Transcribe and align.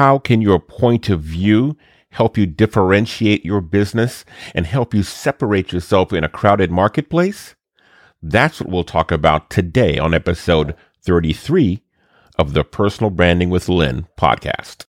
how 0.00 0.18
can 0.18 0.40
your 0.40 0.58
point 0.58 1.10
of 1.10 1.20
view 1.20 1.76
help 2.12 2.38
you 2.38 2.46
differentiate 2.46 3.44
your 3.44 3.60
business 3.60 4.24
and 4.54 4.64
help 4.64 4.94
you 4.94 5.02
separate 5.02 5.74
yourself 5.74 6.10
in 6.10 6.24
a 6.24 6.28
crowded 6.30 6.70
marketplace? 6.70 7.54
That's 8.22 8.62
what 8.62 8.70
we'll 8.70 8.82
talk 8.82 9.12
about 9.12 9.50
today 9.50 9.98
on 9.98 10.14
episode 10.14 10.74
33 11.02 11.82
of 12.38 12.54
the 12.54 12.64
Personal 12.64 13.10
Branding 13.10 13.50
with 13.50 13.68
Lynn 13.68 14.08
podcast. 14.18 14.86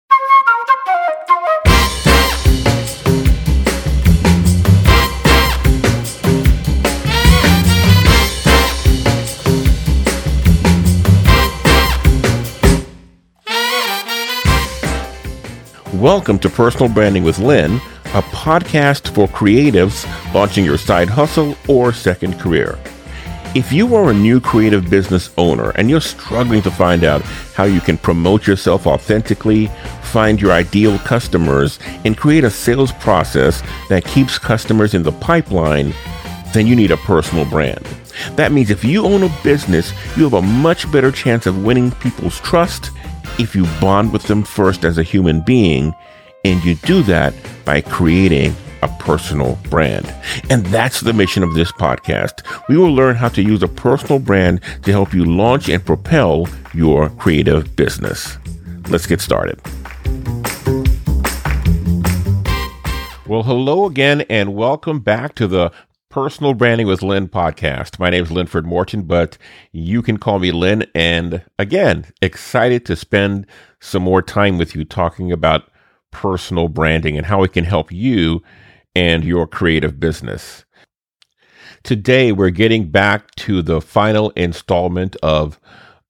Welcome 16.01 16.39
to 16.41 16.51
Personal 16.51 16.91
Branding 16.91 17.25
with 17.25 17.39
Lynn, 17.39 17.77
a 18.13 18.21
podcast 18.21 19.15
for 19.15 19.27
creatives 19.29 20.05
launching 20.35 20.63
your 20.63 20.77
side 20.77 21.09
hustle 21.09 21.57
or 21.69 21.91
second 21.95 22.39
career. 22.39 22.79
If 23.55 23.73
you 23.73 23.95
are 23.95 24.11
a 24.11 24.15
new 24.15 24.39
creative 24.39 24.91
business 24.91 25.31
owner 25.39 25.71
and 25.71 25.89
you're 25.89 26.03
struggling 26.03 26.61
to 26.63 26.71
find 26.71 27.03
out 27.03 27.23
how 27.55 27.65
you 27.65 27.81
can 27.81 27.97
promote 27.97 28.47
yourself 28.47 28.87
authentically, 28.87 29.69
find 30.03 30.39
your 30.39 30.53
ideal 30.53 30.99
customers, 30.99 31.79
and 32.05 32.15
create 32.15 32.45
a 32.45 32.51
sales 32.51 32.93
process 32.93 33.63
that 33.89 34.05
keeps 34.05 34.39
customers 34.39 34.93
in 34.93 35.03
the 35.03 35.13
pipeline, 35.13 35.95
then 36.53 36.67
you 36.67 36.77
need 36.77 36.91
a 36.91 36.99
personal 36.99 37.47
brand. 37.47 37.87
That 38.35 38.53
means 38.53 38.69
if 38.69 38.85
you 38.85 39.07
own 39.07 39.23
a 39.23 39.35
business, 39.43 39.95
you 40.15 40.25
have 40.25 40.35
a 40.35 40.43
much 40.43 40.93
better 40.93 41.11
chance 41.11 41.47
of 41.47 41.65
winning 41.65 41.91
people's 41.93 42.39
trust 42.41 42.91
if 43.39 43.55
you 43.55 43.65
bond 43.81 44.13
with 44.13 44.25
them 44.25 44.43
first 44.43 44.85
as 44.85 44.99
a 44.99 45.03
human 45.03 45.41
being, 45.41 45.95
and 46.45 46.63
you 46.65 46.75
do 46.77 47.03
that 47.03 47.35
by 47.65 47.81
creating 47.81 48.55
a 48.83 48.89
personal 48.99 49.59
brand. 49.71 50.13
And 50.51 50.65
that's 50.67 51.01
the 51.01 51.13
mission 51.13 51.43
of 51.43 51.55
this 51.55 51.73
podcast. 51.73 52.43
We 52.69 52.77
will 52.77 52.95
learn 52.95 53.17
how 53.17 53.29
to 53.31 53.43
use 53.43 53.63
a 53.63 53.69
personal 53.69 54.19
brand 54.19 54.61
to 54.83 54.91
help 54.93 55.13
you 55.13 55.25
launch 55.25 55.69
and 55.69 55.85
propel 55.85 56.49
your 56.75 57.11
creative 57.11 57.75
business. 57.75 58.39
Let's 58.89 59.07
get 59.07 59.21
started. 59.21 59.61
Well, 63.27 63.43
hello 63.43 63.87
again, 63.87 64.21
and 64.31 64.55
welcome 64.55 65.01
back 65.01 65.35
to 65.35 65.49
the 65.49 65.73
Personal 66.17 66.55
Branding 66.55 66.87
with 66.87 67.03
Lynn 67.03 67.29
podcast. 67.29 67.99
My 67.99 68.09
name 68.09 68.25
is 68.25 68.33
Linford 68.33 68.65
Morton, 68.65 69.03
but 69.03 69.37
you 69.73 70.01
can 70.01 70.17
call 70.17 70.39
me 70.39 70.51
Lynn. 70.51 70.87
And 70.95 71.45
again, 71.59 72.07
excited 72.23 72.87
to 72.87 72.97
spend 72.97 73.47
some 73.83 74.03
more 74.03 74.23
time 74.23 74.57
with 74.57 74.75
you 74.75 74.87
talking 74.87 75.31
about 75.31 75.71
personal 76.13 76.69
branding 76.69 77.19
and 77.19 77.27
how 77.27 77.43
it 77.43 77.53
can 77.53 77.65
help 77.65 77.93
you 77.93 78.43
and 78.95 79.25
your 79.25 79.47
creative 79.47 80.01
business. 80.01 80.65
Today, 81.83 82.33
we're 82.33 82.49
getting 82.49 82.89
back 82.89 83.35
to 83.35 83.61
the 83.61 83.83
final 83.83 84.31
installment 84.31 85.17
of 85.23 85.61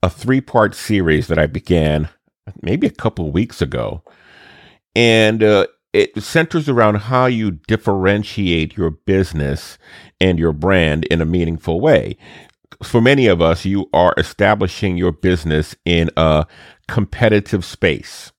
a 0.05 0.09
three 0.09 0.41
part 0.41 0.77
series 0.77 1.27
that 1.27 1.39
I 1.41 1.47
began 1.47 2.09
maybe 2.62 2.87
a 2.87 2.93
couple 2.93 3.33
weeks 3.33 3.61
ago. 3.61 4.05
And 4.95 5.43
uh, 5.43 5.67
it 5.97 6.22
centers 6.22 6.69
around 6.69 6.97
how 6.97 7.25
you 7.25 7.52
differentiate 7.52 8.77
your 8.77 8.91
business 8.91 9.78
and 10.20 10.38
your 10.38 10.53
brand 10.53 11.06
in 11.06 11.22
a 11.22 11.25
meaningful 11.25 11.80
way. 11.80 12.19
For 12.83 13.00
many 13.00 13.27
of 13.27 13.41
us, 13.41 13.64
you 13.64 13.88
are 13.94 14.12
establishing 14.19 14.98
your 14.98 15.12
business 15.12 15.75
in 15.86 16.11
a 16.14 16.47
competitive 16.86 17.64
space. 17.64 18.30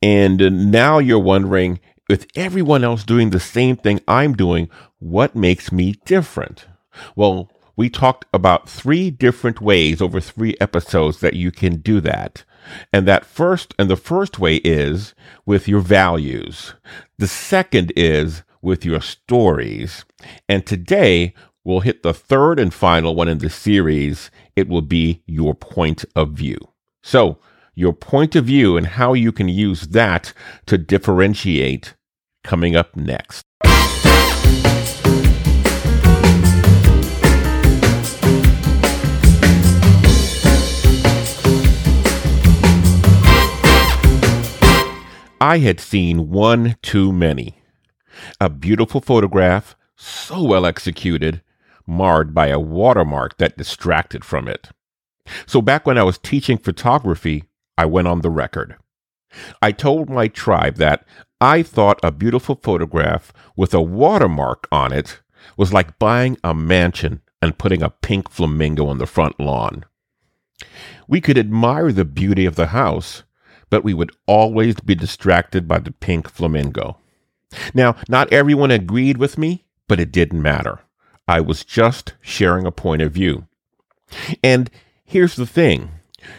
And 0.00 0.70
now 0.70 0.98
you're 0.98 1.18
wondering, 1.18 1.80
with 2.08 2.26
everyone 2.34 2.82
else 2.82 3.04
doing 3.04 3.28
the 3.30 3.40
same 3.40 3.76
thing 3.76 4.00
I'm 4.08 4.32
doing, 4.34 4.70
what 4.98 5.36
makes 5.36 5.70
me 5.70 5.96
different? 6.06 6.66
Well, 7.14 7.50
we 7.76 7.90
talked 7.90 8.24
about 8.32 8.68
three 8.68 9.10
different 9.10 9.60
ways 9.60 10.00
over 10.00 10.20
three 10.20 10.56
episodes 10.60 11.20
that 11.20 11.34
you 11.34 11.50
can 11.50 11.76
do 11.82 12.00
that. 12.00 12.44
And 12.92 13.06
that 13.06 13.24
first, 13.24 13.74
and 13.78 13.90
the 13.90 13.96
first 13.96 14.38
way 14.38 14.56
is 14.56 15.14
with 15.46 15.68
your 15.68 15.80
values. 15.80 16.74
The 17.18 17.28
second 17.28 17.92
is 17.96 18.42
with 18.62 18.84
your 18.84 19.00
stories. 19.00 20.04
And 20.48 20.66
today 20.66 21.34
we'll 21.64 21.80
hit 21.80 22.02
the 22.02 22.14
third 22.14 22.58
and 22.58 22.72
final 22.72 23.14
one 23.14 23.28
in 23.28 23.38
the 23.38 23.50
series. 23.50 24.30
It 24.56 24.68
will 24.68 24.82
be 24.82 25.22
your 25.26 25.54
point 25.54 26.04
of 26.14 26.30
view. 26.30 26.58
So, 27.02 27.38
your 27.74 27.92
point 27.92 28.36
of 28.36 28.44
view 28.44 28.76
and 28.76 28.86
how 28.86 29.14
you 29.14 29.32
can 29.32 29.48
use 29.48 29.82
that 29.88 30.34
to 30.66 30.76
differentiate 30.76 31.94
coming 32.44 32.76
up 32.76 32.94
next. 32.96 33.44
I 45.40 45.58
had 45.58 45.80
seen 45.80 46.28
one 46.28 46.76
too 46.82 47.12
many. 47.12 47.62
A 48.40 48.50
beautiful 48.50 49.00
photograph, 49.00 49.74
so 49.96 50.42
well 50.42 50.66
executed, 50.66 51.40
marred 51.86 52.34
by 52.34 52.48
a 52.48 52.60
watermark 52.60 53.38
that 53.38 53.56
distracted 53.56 54.22
from 54.22 54.48
it. 54.48 54.68
So 55.46 55.62
back 55.62 55.86
when 55.86 55.96
I 55.96 56.02
was 56.02 56.18
teaching 56.18 56.58
photography, 56.58 57.44
I 57.78 57.86
went 57.86 58.06
on 58.06 58.20
the 58.20 58.28
record. 58.28 58.76
I 59.62 59.72
told 59.72 60.10
my 60.10 60.28
tribe 60.28 60.76
that 60.76 61.06
I 61.40 61.62
thought 61.62 62.00
a 62.02 62.12
beautiful 62.12 62.56
photograph 62.62 63.32
with 63.56 63.72
a 63.72 63.80
watermark 63.80 64.68
on 64.70 64.92
it 64.92 65.22
was 65.56 65.72
like 65.72 65.98
buying 65.98 66.36
a 66.44 66.52
mansion 66.52 67.22
and 67.40 67.56
putting 67.56 67.82
a 67.82 67.88
pink 67.88 68.28
flamingo 68.30 68.86
on 68.86 68.98
the 68.98 69.06
front 69.06 69.40
lawn. 69.40 69.84
We 71.08 71.22
could 71.22 71.38
admire 71.38 71.92
the 71.92 72.04
beauty 72.04 72.44
of 72.44 72.56
the 72.56 72.66
house, 72.68 73.22
but 73.70 73.84
we 73.84 73.94
would 73.94 74.10
always 74.26 74.74
be 74.80 74.94
distracted 74.94 75.66
by 75.66 75.78
the 75.78 75.92
pink 75.92 76.28
flamingo. 76.28 76.98
Now, 77.72 77.96
not 78.08 78.32
everyone 78.32 78.70
agreed 78.70 79.16
with 79.16 79.38
me, 79.38 79.64
but 79.88 80.00
it 80.00 80.12
didn't 80.12 80.42
matter. 80.42 80.80
I 81.26 81.40
was 81.40 81.64
just 81.64 82.14
sharing 82.20 82.66
a 82.66 82.72
point 82.72 83.02
of 83.02 83.12
view. 83.12 83.46
And 84.42 84.70
here's 85.04 85.36
the 85.36 85.46
thing 85.46 85.90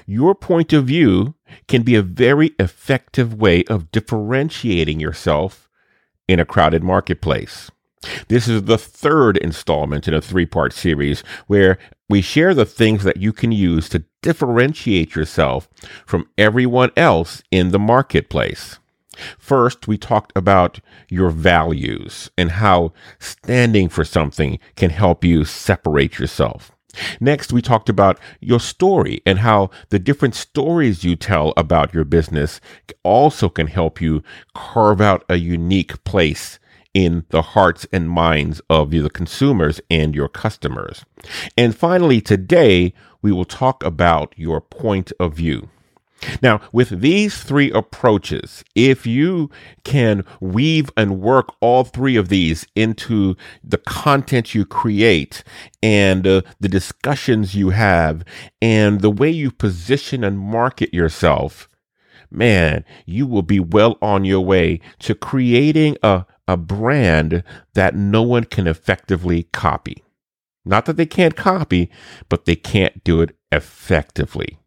your 0.06 0.36
point 0.36 0.74
of 0.74 0.86
view 0.86 1.34
can 1.68 1.82
be 1.82 1.96
a 1.96 2.02
very 2.02 2.52
effective 2.60 3.34
way 3.34 3.64
of 3.66 3.92
differentiating 3.92 5.00
yourself 5.00 5.70
in 6.28 6.40
a 6.40 6.46
crowded 6.46 6.84
marketplace. 6.84 7.72
This 8.28 8.48
is 8.48 8.64
the 8.64 8.78
third 8.78 9.38
installment 9.38 10.08
in 10.08 10.14
a 10.14 10.22
three 10.22 10.46
part 10.46 10.74
series 10.74 11.24
where 11.48 11.78
we 12.12 12.22
share 12.22 12.54
the 12.54 12.66
things 12.66 13.04
that 13.06 13.18
you 13.18 13.32
can 13.32 13.52
use 13.52 13.88
to 13.90 14.04
differentiate 14.22 15.16
yourself 15.16 15.70
from 16.06 16.28
everyone 16.38 16.92
else 16.98 17.42
in 17.52 17.72
the 17.72 17.80
marketplace. 17.80 18.80
First, 19.38 19.88
we 19.88 19.98
talked 19.98 20.32
about 20.36 20.80
your 21.10 21.30
values 21.30 22.30
and 22.38 22.52
how 22.52 22.92
standing 23.20 23.88
for 23.88 24.04
something 24.04 24.60
can 24.76 24.90
help 24.90 25.24
you 25.24 25.46
separate 25.46 26.20
yourself. 26.20 26.72
Next, 27.22 27.54
we 27.54 27.62
talked 27.62 27.88
about 27.88 28.20
your 28.42 28.60
story 28.60 29.22
and 29.26 29.40
how 29.40 29.70
the 29.90 30.00
different 30.00 30.36
stories 30.36 31.06
you 31.06 31.16
tell 31.16 31.54
about 31.56 31.94
your 31.94 32.04
business 32.04 32.60
also 33.04 33.48
can 33.48 33.68
help 33.68 34.02
you 34.02 34.22
carve 34.54 35.00
out 35.00 35.24
a 35.30 35.38
unique 35.38 36.04
place 36.04 36.60
in 36.94 37.26
the 37.30 37.42
hearts 37.42 37.86
and 37.92 38.10
minds 38.10 38.62
of 38.70 38.92
the 38.92 39.10
consumers 39.10 39.80
and 39.90 40.16
your 40.16 40.28
customers. 40.28 41.06
And 41.58 41.76
finally, 41.76 42.22
today, 42.22 42.94
we 43.22 43.32
will 43.32 43.46
talk 43.46 43.84
about 43.84 44.34
your 44.38 44.62
point 44.62 45.12
of 45.20 45.34
view. 45.36 45.70
Now, 46.42 46.62
with 46.72 47.02
these 47.02 47.42
three 47.42 47.72
approaches, 47.72 48.64
if 48.76 49.08
you 49.08 49.50
can 49.84 50.24
weave 50.40 50.92
and 50.96 51.20
work 51.20 51.56
all 51.62 51.84
three 51.84 52.16
of 52.16 52.30
these 52.30 52.66
into 52.76 53.36
the 53.64 53.80
content 53.80 54.54
you 54.54 54.66
create 54.66 55.44
and 55.82 56.28
uh, 56.28 56.42
the 56.60 56.70
discussions 56.70 57.56
you 57.56 57.72
have 57.72 58.24
and 58.62 59.02
the 59.02 59.10
way 59.10 59.30
you 59.30 59.52
position 59.52 60.24
and 60.24 60.40
market 60.40 60.94
yourself, 60.94 61.68
man, 62.30 62.86
you 63.06 63.26
will 63.26 63.42
be 63.42 63.60
well 63.60 63.98
on 64.02 64.24
your 64.24 64.42
way 64.42 64.80
to 65.00 65.16
creating 65.16 65.98
a 66.04 66.26
a 66.48 66.58
brand 66.58 67.44
that 67.74 67.96
no 67.96 68.22
one 68.22 68.44
can 68.44 68.68
effectively 68.68 69.44
copy. 69.52 70.04
Not 70.66 70.86
that 70.86 70.98
they 70.98 71.06
can't 71.06 71.36
copy, 71.36 71.90
but 72.30 72.46
they 72.46 72.56
can't 72.56 73.04
do 73.04 73.22
it 73.22 73.36
effectively. 73.52 74.60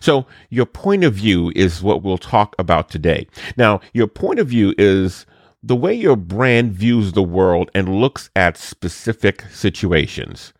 So, 0.00 0.26
your 0.48 0.64
point 0.64 1.04
of 1.04 1.14
view 1.14 1.52
is 1.54 1.82
what 1.82 2.02
we'll 2.02 2.16
talk 2.16 2.54
about 2.58 2.88
today. 2.88 3.26
Now, 3.58 3.80
your 3.92 4.06
point 4.06 4.38
of 4.38 4.48
view 4.48 4.74
is 4.78 5.26
the 5.62 5.76
way 5.76 5.92
your 5.92 6.16
brand 6.16 6.72
views 6.72 7.12
the 7.12 7.22
world 7.22 7.70
and 7.74 8.00
looks 8.00 8.30
at 8.34 8.56
specific 8.56 9.42
situations. 9.50 10.54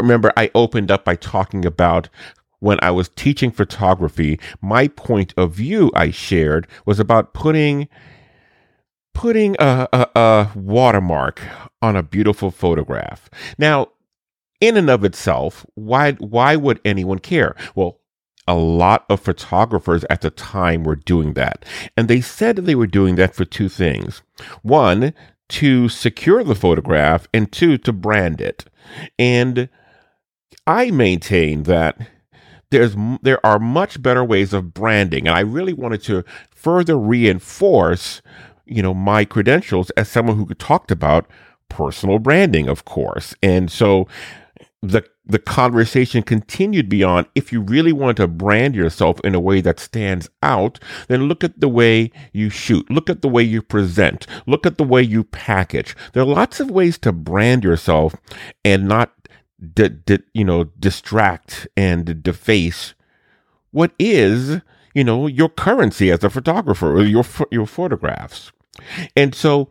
Remember, 0.00 0.32
I 0.36 0.50
opened 0.54 0.90
up 0.90 1.04
by 1.04 1.14
talking 1.14 1.64
about 1.64 2.08
when 2.58 2.78
I 2.82 2.90
was 2.90 3.08
teaching 3.08 3.50
photography, 3.50 4.38
my 4.60 4.88
point 4.88 5.32
of 5.36 5.54
view 5.54 5.90
I 5.94 6.10
shared 6.10 6.66
was 6.86 7.00
about 7.00 7.34
putting 7.34 7.88
putting 9.14 9.56
a, 9.58 9.88
a, 9.92 10.06
a 10.14 10.50
watermark 10.54 11.40
on 11.82 11.96
a 11.96 12.02
beautiful 12.02 12.50
photograph. 12.50 13.28
Now, 13.58 13.88
in 14.60 14.76
and 14.76 14.90
of 14.90 15.04
itself, 15.04 15.64
why 15.74 16.12
why 16.12 16.56
would 16.56 16.80
anyone 16.84 17.18
care? 17.18 17.56
Well, 17.74 18.00
a 18.46 18.54
lot 18.54 19.06
of 19.08 19.20
photographers 19.20 20.04
at 20.10 20.20
the 20.22 20.30
time 20.30 20.84
were 20.84 20.96
doing 20.96 21.34
that. 21.34 21.64
And 21.96 22.08
they 22.08 22.20
said 22.20 22.56
they 22.56 22.74
were 22.74 22.86
doing 22.86 23.14
that 23.16 23.34
for 23.34 23.44
two 23.44 23.68
things. 23.68 24.22
One, 24.62 25.14
to 25.50 25.88
secure 25.88 26.44
the 26.44 26.54
photograph, 26.54 27.26
and 27.32 27.50
two, 27.50 27.78
to 27.78 27.92
brand 27.92 28.40
it. 28.40 28.64
And 29.18 29.68
I 30.66 30.90
maintain 30.90 31.64
that 31.64 31.98
there's 32.70 32.94
there 33.22 33.44
are 33.44 33.58
much 33.58 34.00
better 34.00 34.24
ways 34.24 34.52
of 34.52 34.72
branding 34.72 35.26
and 35.26 35.36
I 35.36 35.40
really 35.40 35.72
wanted 35.72 36.02
to 36.04 36.24
further 36.50 36.96
reinforce 36.96 38.22
you 38.66 38.82
know 38.82 38.94
my 38.94 39.24
credentials 39.24 39.90
as 39.90 40.08
someone 40.08 40.36
who 40.36 40.46
talked 40.54 40.90
about 40.90 41.26
personal 41.68 42.18
branding 42.18 42.68
of 42.68 42.84
course. 42.84 43.34
And 43.42 43.70
so 43.70 44.06
the 44.82 45.04
the 45.26 45.38
conversation 45.38 46.22
continued 46.22 46.88
beyond 46.88 47.26
if 47.34 47.52
you 47.52 47.60
really 47.60 47.92
want 47.92 48.16
to 48.16 48.26
brand 48.26 48.74
yourself 48.74 49.20
in 49.22 49.34
a 49.34 49.40
way 49.40 49.60
that 49.60 49.78
stands 49.78 50.28
out, 50.42 50.80
then 51.08 51.28
look 51.28 51.44
at 51.44 51.60
the 51.60 51.68
way 51.68 52.10
you 52.32 52.50
shoot, 52.50 52.90
look 52.90 53.08
at 53.08 53.22
the 53.22 53.28
way 53.28 53.42
you 53.42 53.62
present, 53.62 54.26
look 54.46 54.66
at 54.66 54.76
the 54.76 54.84
way 54.84 55.02
you 55.02 55.22
package. 55.22 55.94
There 56.12 56.22
are 56.22 56.26
lots 56.26 56.58
of 56.58 56.70
ways 56.70 56.98
to 56.98 57.12
brand 57.12 57.62
yourself 57.62 58.14
and 58.64 58.88
not 58.88 59.12
you 60.34 60.44
know 60.44 60.64
distract 60.64 61.68
and 61.76 62.22
deface 62.22 62.94
what 63.72 63.92
is 63.98 64.60
you 64.94 65.04
know 65.04 65.26
your 65.26 65.48
currency 65.48 66.10
as 66.10 66.24
a 66.24 66.30
photographer 66.30 66.96
or 66.96 67.02
your 67.02 67.24
your 67.50 67.66
photographs. 67.66 68.52
And 69.16 69.34
so 69.34 69.68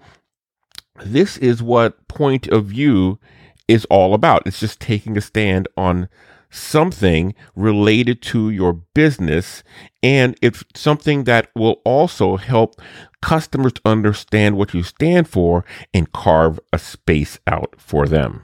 this 1.04 1.38
is 1.38 1.64
what 1.64 2.08
point 2.08 2.48
of 2.48 2.66
view 2.66 3.20
is 3.68 3.86
all 3.86 4.14
about. 4.14 4.44
It's 4.46 4.60
just 4.60 4.80
taking 4.80 5.18
a 5.18 5.22
stand 5.22 5.68
on 5.78 6.10
something 6.52 7.36
related 7.56 8.22
to 8.24 8.50
your 8.50 8.74
business 8.74 9.64
and 10.02 10.36
it's 10.42 10.64
something 10.74 11.26
that 11.26 11.50
will 11.56 11.80
also 11.86 12.38
help 12.38 12.82
customers 13.22 13.74
understand 13.86 14.58
what 14.58 14.74
you 14.74 14.82
stand 14.82 15.28
for 15.28 15.64
and 15.94 16.12
carve 16.12 16.60
a 16.74 16.80
space 16.80 17.40
out 17.46 17.76
for 17.78 18.08
them. 18.08 18.44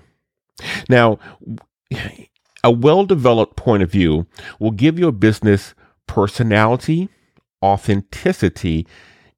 Now, 0.87 1.17
a 2.63 2.71
well 2.71 3.05
developed 3.05 3.55
point 3.55 3.83
of 3.83 3.91
view 3.91 4.27
will 4.59 4.71
give 4.71 4.99
your 4.99 5.11
business 5.11 5.73
personality, 6.07 7.09
authenticity, 7.63 8.87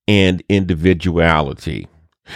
and 0.08 0.44
individuality. 0.50 1.88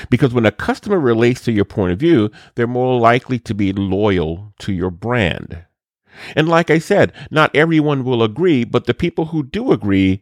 Because 0.09 0.33
when 0.33 0.45
a 0.45 0.51
customer 0.51 0.99
relates 0.99 1.41
to 1.41 1.51
your 1.51 1.65
point 1.65 1.91
of 1.91 1.99
view, 1.99 2.31
they're 2.55 2.67
more 2.67 2.99
likely 2.99 3.39
to 3.39 3.53
be 3.53 3.73
loyal 3.73 4.53
to 4.59 4.71
your 4.71 4.89
brand. 4.89 5.65
And 6.35 6.47
like 6.47 6.69
I 6.69 6.79
said, 6.79 7.13
not 7.29 7.55
everyone 7.55 8.03
will 8.03 8.23
agree, 8.23 8.63
but 8.63 8.85
the 8.85 8.93
people 8.93 9.27
who 9.27 9.43
do 9.43 9.71
agree 9.71 10.21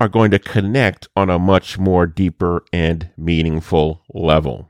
are 0.00 0.08
going 0.08 0.30
to 0.32 0.38
connect 0.38 1.08
on 1.16 1.30
a 1.30 1.38
much 1.38 1.78
more 1.78 2.06
deeper 2.06 2.64
and 2.72 3.10
meaningful 3.16 4.02
level. 4.12 4.68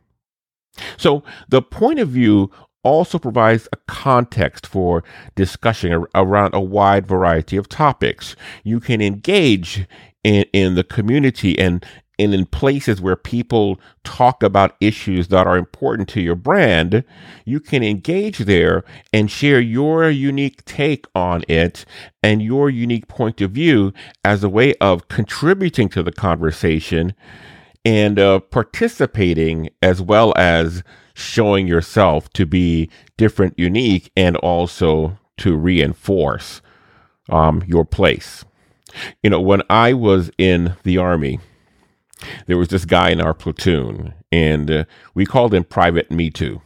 So 0.96 1.22
the 1.48 1.62
point 1.62 1.98
of 1.98 2.08
view 2.08 2.50
also 2.82 3.18
provides 3.18 3.68
a 3.72 3.76
context 3.88 4.66
for 4.66 5.04
discussion 5.34 6.04
around 6.14 6.54
a 6.54 6.60
wide 6.60 7.06
variety 7.06 7.56
of 7.56 7.68
topics. 7.68 8.36
You 8.64 8.80
can 8.80 9.00
engage 9.00 9.86
in, 10.24 10.44
in 10.52 10.74
the 10.74 10.84
community 10.84 11.58
and 11.58 11.84
and 12.18 12.34
in 12.34 12.46
places 12.46 13.00
where 13.00 13.16
people 13.16 13.80
talk 14.04 14.42
about 14.42 14.76
issues 14.80 15.28
that 15.28 15.46
are 15.46 15.56
important 15.56 16.08
to 16.10 16.20
your 16.20 16.36
brand, 16.36 17.04
you 17.44 17.58
can 17.58 17.82
engage 17.82 18.38
there 18.38 18.84
and 19.12 19.30
share 19.30 19.60
your 19.60 20.08
unique 20.10 20.64
take 20.64 21.06
on 21.14 21.42
it 21.48 21.84
and 22.22 22.42
your 22.42 22.70
unique 22.70 23.08
point 23.08 23.40
of 23.40 23.52
view 23.52 23.92
as 24.24 24.44
a 24.44 24.48
way 24.48 24.74
of 24.74 25.08
contributing 25.08 25.88
to 25.88 26.02
the 26.02 26.12
conversation 26.12 27.14
and 27.84 28.18
uh, 28.18 28.38
participating 28.38 29.70
as 29.82 30.00
well 30.00 30.32
as 30.36 30.84
showing 31.14 31.66
yourself 31.66 32.30
to 32.30 32.46
be 32.46 32.88
different, 33.16 33.58
unique, 33.58 34.10
and 34.16 34.36
also 34.36 35.18
to 35.38 35.56
reinforce 35.56 36.62
um, 37.30 37.62
your 37.66 37.84
place. 37.84 38.44
You 39.22 39.30
know, 39.30 39.40
when 39.40 39.62
I 39.70 39.92
was 39.94 40.30
in 40.38 40.76
the 40.82 40.98
Army, 40.98 41.40
there 42.46 42.58
was 42.58 42.68
this 42.68 42.84
guy 42.84 43.10
in 43.10 43.20
our 43.20 43.34
platoon, 43.34 44.14
and 44.30 44.70
uh, 44.70 44.84
we 45.14 45.26
called 45.26 45.54
him 45.54 45.64
Private 45.64 46.10
Me 46.10 46.30
Too. 46.30 46.60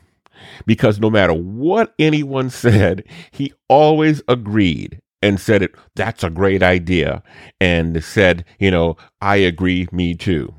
Because 0.67 1.01
no 1.01 1.11
matter 1.11 1.33
what 1.33 1.95
anyone 1.99 2.51
said, 2.51 3.05
he 3.31 3.53
always 3.69 4.23
agreed 4.29 5.01
and 5.23 5.41
said 5.41 5.63
it 5.63 5.75
that's 5.95 6.23
a 6.23 6.31
great 6.31 6.63
idea 6.63 7.23
and 7.61 8.03
said 8.05 8.45
you 8.59 8.71
know 8.71 8.97
i 9.21 9.37
agree 9.37 9.89
me 9.91 10.15
too 10.15 10.55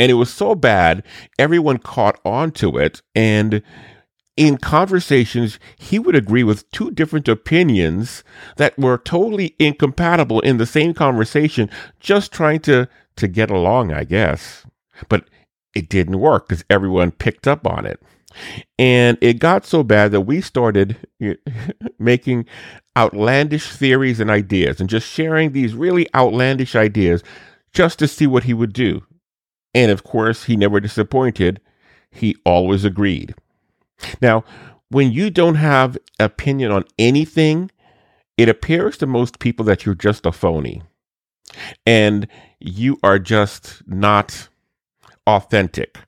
and 0.00 0.10
it 0.10 0.14
was 0.14 0.32
so 0.32 0.56
bad 0.56 1.04
everyone 1.38 1.78
caught 1.78 2.18
on 2.24 2.50
to 2.50 2.76
it 2.76 3.02
and 3.14 3.62
in 4.40 4.56
conversations, 4.56 5.58
he 5.76 5.98
would 5.98 6.14
agree 6.14 6.42
with 6.42 6.70
two 6.70 6.90
different 6.92 7.28
opinions 7.28 8.24
that 8.56 8.78
were 8.78 8.96
totally 8.96 9.54
incompatible 9.58 10.40
in 10.40 10.56
the 10.56 10.64
same 10.64 10.94
conversation, 10.94 11.68
just 11.98 12.32
trying 12.32 12.60
to, 12.60 12.88
to 13.16 13.28
get 13.28 13.50
along, 13.50 13.92
I 13.92 14.04
guess. 14.04 14.64
But 15.10 15.28
it 15.74 15.90
didn't 15.90 16.20
work 16.20 16.48
because 16.48 16.64
everyone 16.70 17.10
picked 17.10 17.46
up 17.46 17.66
on 17.66 17.84
it. 17.84 18.00
And 18.78 19.18
it 19.20 19.40
got 19.40 19.66
so 19.66 19.82
bad 19.82 20.10
that 20.12 20.22
we 20.22 20.40
started 20.40 20.96
making 21.98 22.46
outlandish 22.96 23.68
theories 23.68 24.20
and 24.20 24.30
ideas 24.30 24.80
and 24.80 24.88
just 24.88 25.06
sharing 25.06 25.52
these 25.52 25.74
really 25.74 26.08
outlandish 26.14 26.74
ideas 26.74 27.22
just 27.74 27.98
to 27.98 28.08
see 28.08 28.26
what 28.26 28.44
he 28.44 28.54
would 28.54 28.72
do. 28.72 29.02
And 29.74 29.90
of 29.90 30.04
course, 30.04 30.44
he 30.44 30.56
never 30.56 30.80
disappointed. 30.80 31.60
He 32.10 32.36
always 32.44 32.84
agreed. 32.84 33.34
Now, 34.20 34.44
when 34.88 35.12
you 35.12 35.30
don't 35.30 35.56
have 35.56 35.98
opinion 36.18 36.72
on 36.72 36.84
anything, 36.98 37.70
it 38.36 38.48
appears 38.48 38.96
to 38.98 39.06
most 39.06 39.38
people 39.38 39.64
that 39.66 39.84
you're 39.86 39.94
just 39.94 40.26
a 40.26 40.32
phony 40.32 40.82
and 41.86 42.26
you 42.58 42.98
are 43.02 43.18
just 43.18 43.82
not 43.86 44.48
authentic. 45.26 45.98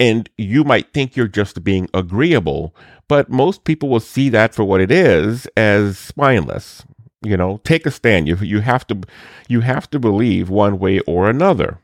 And 0.00 0.30
you 0.38 0.64
might 0.64 0.92
think 0.92 1.16
you're 1.16 1.28
just 1.28 1.64
being 1.64 1.88
agreeable, 1.92 2.74
but 3.08 3.28
most 3.28 3.64
people 3.64 3.88
will 3.88 4.00
see 4.00 4.28
that 4.30 4.54
for 4.54 4.64
what 4.64 4.80
it 4.80 4.90
is 4.90 5.46
as 5.56 5.98
spineless. 5.98 6.84
You 7.22 7.36
know, 7.36 7.60
take 7.64 7.86
a 7.86 7.90
stand. 7.90 8.28
You, 8.28 8.36
you 8.36 8.60
have 8.60 8.86
to 8.88 9.00
you 9.48 9.60
have 9.60 9.90
to 9.90 9.98
believe 9.98 10.50
one 10.50 10.78
way 10.78 11.00
or 11.00 11.28
another. 11.28 11.78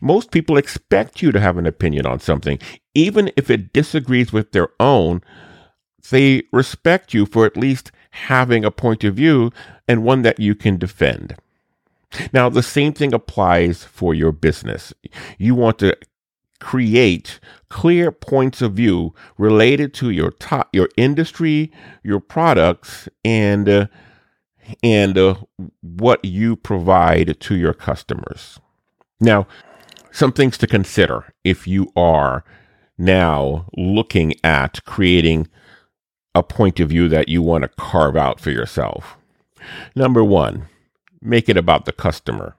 Most 0.00 0.30
people 0.30 0.56
expect 0.56 1.22
you 1.22 1.32
to 1.32 1.40
have 1.40 1.58
an 1.58 1.66
opinion 1.66 2.06
on 2.06 2.20
something, 2.20 2.58
even 2.94 3.30
if 3.36 3.50
it 3.50 3.72
disagrees 3.72 4.32
with 4.32 4.52
their 4.52 4.68
own. 4.80 5.22
They 6.10 6.44
respect 6.52 7.12
you 7.14 7.26
for 7.26 7.46
at 7.46 7.56
least 7.56 7.90
having 8.10 8.64
a 8.64 8.70
point 8.70 9.04
of 9.04 9.16
view 9.16 9.50
and 9.88 10.04
one 10.04 10.22
that 10.22 10.38
you 10.38 10.54
can 10.54 10.78
defend. 10.78 11.36
Now, 12.32 12.48
the 12.48 12.62
same 12.62 12.92
thing 12.92 13.12
applies 13.12 13.84
for 13.84 14.14
your 14.14 14.32
business. 14.32 14.94
You 15.38 15.54
want 15.54 15.78
to 15.80 15.96
create 16.60 17.40
clear 17.68 18.10
points 18.12 18.62
of 18.62 18.74
view 18.74 19.14
related 19.36 19.92
to 19.94 20.10
your 20.10 20.30
top, 20.30 20.68
your 20.72 20.88
industry, 20.96 21.72
your 22.02 22.20
products, 22.20 23.08
and 23.24 23.68
uh, 23.68 23.86
and 24.82 25.16
uh, 25.18 25.36
what 25.82 26.24
you 26.24 26.56
provide 26.56 27.38
to 27.40 27.56
your 27.56 27.74
customers. 27.74 28.58
Now, 29.20 29.46
some 30.12 30.32
things 30.32 30.58
to 30.58 30.66
consider 30.66 31.32
if 31.44 31.66
you 31.66 31.92
are 31.96 32.44
now 32.98 33.66
looking 33.76 34.34
at 34.42 34.84
creating 34.84 35.48
a 36.34 36.42
point 36.42 36.80
of 36.80 36.88
view 36.90 37.08
that 37.08 37.28
you 37.28 37.42
want 37.42 37.62
to 37.62 37.68
carve 37.68 38.16
out 38.16 38.40
for 38.40 38.50
yourself. 38.50 39.16
Number 39.94 40.22
one, 40.22 40.66
make 41.20 41.48
it 41.48 41.56
about 41.56 41.86
the 41.86 41.92
customer. 41.92 42.56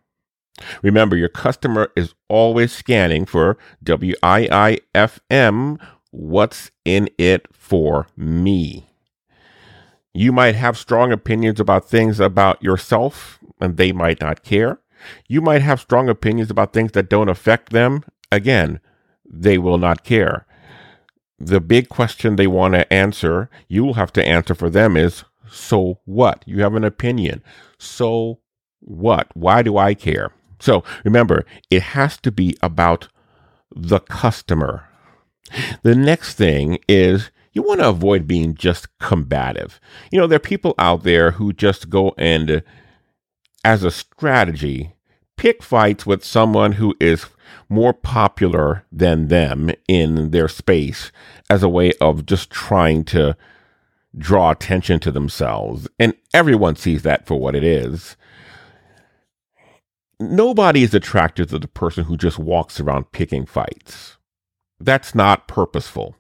Remember, 0.82 1.16
your 1.16 1.30
customer 1.30 1.92
is 1.96 2.16
always 2.30 2.72
scanning 2.72 3.26
for 3.26 3.58
WIIFM, 3.84 5.80
what's 6.12 6.72
in 6.84 7.10
it 7.18 7.48
for 7.52 8.08
me. 8.18 8.88
You 10.14 10.32
might 10.32 10.56
have 10.56 10.78
strong 10.78 11.12
opinions 11.12 11.60
about 11.60 11.88
things 11.88 12.20
about 12.20 12.64
yourself, 12.64 13.40
and 13.62 13.78
they 13.78 13.92
might 13.92 14.20
not 14.20 14.44
care. 14.44 14.80
You 15.28 15.42
might 15.42 15.62
have 15.62 15.80
strong 15.80 16.10
opinions 16.10 16.50
about 16.50 16.74
things 16.74 16.92
that 16.94 17.10
don't 17.10 17.30
affect 17.30 17.72
them. 17.72 18.04
Again, 18.32 18.80
they 19.30 19.58
will 19.58 19.78
not 19.78 20.04
care. 20.04 20.46
The 21.40 21.60
big 21.60 21.90
question 21.90 22.36
they 22.36 22.48
want 22.48 22.74
to 22.74 22.92
answer, 22.92 23.50
you 23.68 23.84
will 23.86 23.94
have 23.94 24.12
to 24.14 24.26
answer 24.26 24.56
for 24.56 24.70
them 24.70 24.98
is 24.98 25.24
So 25.50 26.00
what? 26.06 26.44
You 26.46 26.62
have 26.62 26.76
an 26.76 26.84
opinion. 26.84 27.44
So 27.78 28.40
what? 28.80 29.28
Why 29.34 29.62
do 29.62 29.78
I 29.78 29.94
care? 29.94 30.32
So 30.60 30.84
remember, 31.04 31.46
it 31.70 31.82
has 31.82 32.18
to 32.18 32.32
be 32.32 32.58
about 32.62 33.08
the 33.76 34.00
customer. 34.00 34.90
The 35.84 35.96
next 35.96 36.36
thing 36.36 36.80
is 36.88 37.32
you 37.54 37.62
want 37.62 37.80
to 37.80 37.90
avoid 37.90 38.28
being 38.28 38.56
just 38.56 38.88
combative. 39.00 39.80
You 40.12 40.20
know, 40.20 40.28
there 40.28 40.38
are 40.38 40.40
people 40.40 40.76
out 40.78 41.04
there 41.04 41.32
who 41.32 41.54
just 41.54 41.90
go 41.90 42.14
and, 42.18 42.64
as 43.64 43.84
a 43.84 43.92
strategy, 43.92 44.94
pick 45.36 45.64
fights 45.64 46.06
with 46.06 46.24
someone 46.24 46.74
who 46.74 46.96
is 47.00 47.26
more 47.70 47.94
popular 47.94 48.86
than 48.92 49.28
them 49.28 49.72
in 49.88 50.32
their 50.32 50.48
space 50.48 51.12
as 51.50 51.64
a 51.64 51.70
way 51.70 51.94
of 52.02 52.26
just 52.26 52.50
trying 52.50 53.04
to 53.06 53.36
draw 54.18 54.52
attention 54.52 55.00
to 55.00 55.12
themselves. 55.12 55.88
And 56.00 56.14
everyone 56.34 56.76
sees 56.76 57.04
that 57.04 57.26
for 57.28 57.40
what 57.40 57.56
it 57.56 57.64
is. 57.64 58.16
Nobody 60.20 60.84
is 60.84 60.96
attracted 60.96 61.50
to 61.50 61.60
the 61.60 61.68
person 61.68 62.06
who 62.06 62.18
just 62.18 62.40
walks 62.40 62.80
around 62.80 63.12
picking 63.12 63.46
fights. 63.46 64.18
That's 64.80 65.14
not 65.14 65.48
purposeful. 65.48 66.16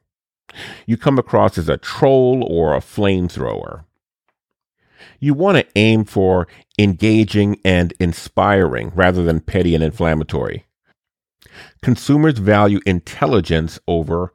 You 0.85 0.97
come 0.97 1.17
across 1.17 1.57
as 1.57 1.67
a 1.67 1.77
troll 1.77 2.43
or 2.43 2.75
a 2.75 2.79
flamethrower. 2.79 3.85
You 5.19 5.33
want 5.33 5.57
to 5.57 5.67
aim 5.75 6.05
for 6.05 6.47
engaging 6.77 7.59
and 7.63 7.93
inspiring 7.99 8.91
rather 8.95 9.23
than 9.23 9.41
petty 9.41 9.75
and 9.75 9.83
inflammatory. 9.83 10.65
Consumers 11.81 12.39
value 12.39 12.79
intelligence 12.85 13.79
over 13.87 14.31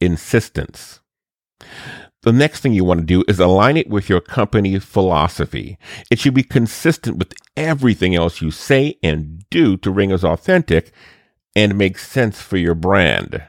insistence. 0.00 1.00
The 2.22 2.32
next 2.32 2.60
thing 2.60 2.72
you 2.72 2.84
want 2.84 3.00
to 3.00 3.06
do 3.06 3.22
is 3.28 3.38
align 3.38 3.76
it 3.76 3.90
with 3.90 4.08
your 4.08 4.20
company's 4.20 4.82
philosophy. 4.82 5.78
It 6.10 6.18
should 6.18 6.32
be 6.32 6.42
consistent 6.42 7.18
with 7.18 7.34
everything 7.54 8.14
else 8.14 8.40
you 8.40 8.50
say 8.50 8.98
and 9.02 9.44
do 9.50 9.76
to 9.78 9.90
ring 9.90 10.10
as 10.10 10.24
authentic 10.24 10.90
and 11.54 11.76
make 11.76 11.98
sense 11.98 12.40
for 12.40 12.56
your 12.56 12.74
brand. 12.74 13.42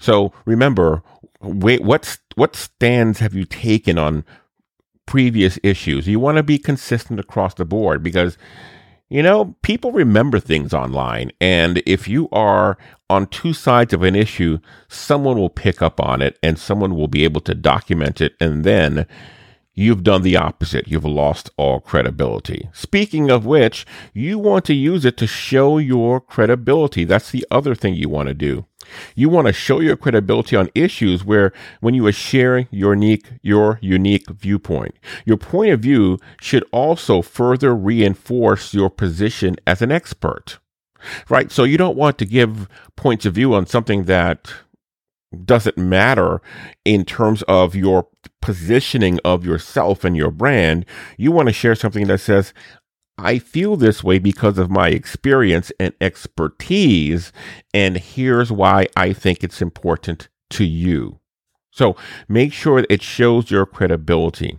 So 0.00 0.32
remember, 0.46 1.02
wait, 1.40 1.82
what 1.82 2.18
what 2.34 2.56
stands 2.56 3.18
have 3.18 3.34
you 3.34 3.44
taken 3.44 3.98
on 3.98 4.24
previous 5.08 5.58
issues? 5.62 6.06
You 6.06 6.20
want 6.20 6.36
to 6.36 6.42
be 6.42 6.58
consistent 6.58 7.18
across 7.18 7.54
the 7.54 7.64
board 7.64 8.02
because 8.02 8.36
you 9.10 9.22
know, 9.22 9.56
people 9.62 9.90
remember 9.90 10.38
things 10.38 10.74
online, 10.74 11.32
and 11.40 11.82
if 11.86 12.08
you 12.08 12.28
are 12.30 12.76
on 13.08 13.26
two 13.28 13.54
sides 13.54 13.94
of 13.94 14.02
an 14.02 14.14
issue, 14.14 14.58
someone 14.88 15.38
will 15.38 15.48
pick 15.48 15.80
up 15.80 15.98
on 15.98 16.20
it 16.20 16.38
and 16.42 16.58
someone 16.58 16.94
will 16.94 17.08
be 17.08 17.24
able 17.24 17.40
to 17.40 17.54
document 17.54 18.20
it, 18.20 18.34
and 18.38 18.64
then 18.64 19.06
you've 19.78 20.02
done 20.02 20.22
the 20.22 20.36
opposite. 20.36 20.88
You've 20.88 21.04
lost 21.04 21.50
all 21.56 21.80
credibility. 21.80 22.68
Speaking 22.72 23.30
of 23.30 23.46
which, 23.46 23.86
you 24.12 24.38
want 24.38 24.64
to 24.64 24.74
use 24.74 25.04
it 25.04 25.16
to 25.18 25.26
show 25.26 25.78
your 25.78 26.20
credibility. 26.20 27.04
That's 27.04 27.30
the 27.30 27.46
other 27.50 27.74
thing 27.74 27.94
you 27.94 28.08
want 28.08 28.28
to 28.28 28.34
do. 28.34 28.66
You 29.14 29.28
want 29.28 29.46
to 29.46 29.52
show 29.52 29.80
your 29.80 29.96
credibility 29.96 30.56
on 30.56 30.70
issues 30.74 31.24
where 31.24 31.52
when 31.80 31.94
you 31.94 32.06
are 32.06 32.12
sharing 32.12 32.66
your 32.70 32.94
unique, 32.94 33.28
your 33.42 33.78
unique 33.80 34.28
viewpoint. 34.30 34.96
Your 35.24 35.36
point 35.36 35.72
of 35.72 35.80
view 35.80 36.18
should 36.40 36.64
also 36.72 37.22
further 37.22 37.74
reinforce 37.74 38.74
your 38.74 38.90
position 38.90 39.56
as 39.66 39.80
an 39.80 39.92
expert. 39.92 40.58
Right? 41.28 41.52
So 41.52 41.62
you 41.62 41.78
don't 41.78 41.96
want 41.96 42.18
to 42.18 42.24
give 42.24 42.68
points 42.96 43.24
of 43.24 43.34
view 43.34 43.54
on 43.54 43.66
something 43.66 44.04
that 44.04 44.52
doesn't 45.44 45.76
matter 45.76 46.40
in 46.84 47.04
terms 47.04 47.42
of 47.42 47.74
your 47.74 48.08
positioning 48.40 49.18
of 49.24 49.44
yourself 49.44 50.04
and 50.04 50.16
your 50.16 50.30
brand. 50.30 50.86
You 51.16 51.32
want 51.32 51.48
to 51.48 51.52
share 51.52 51.74
something 51.74 52.06
that 52.06 52.20
says, 52.20 52.54
I 53.18 53.38
feel 53.38 53.76
this 53.76 54.04
way 54.04 54.18
because 54.18 54.58
of 54.58 54.70
my 54.70 54.88
experience 54.90 55.72
and 55.80 55.92
expertise, 56.00 57.32
and 57.74 57.96
here's 57.96 58.52
why 58.52 58.86
I 58.96 59.12
think 59.12 59.42
it's 59.42 59.60
important 59.60 60.28
to 60.50 60.64
you. 60.64 61.18
So 61.72 61.96
make 62.28 62.52
sure 62.52 62.86
it 62.88 63.02
shows 63.02 63.50
your 63.50 63.66
credibility. 63.66 64.58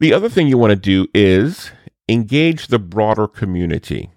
The 0.00 0.12
other 0.12 0.28
thing 0.28 0.48
you 0.48 0.58
want 0.58 0.70
to 0.70 0.76
do 0.76 1.06
is 1.14 1.70
engage 2.08 2.68
the 2.68 2.78
broader 2.78 3.28
community. 3.28 4.10